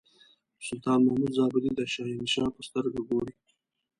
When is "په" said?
2.55-2.61